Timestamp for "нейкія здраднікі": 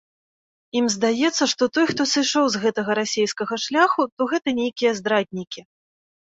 4.65-5.61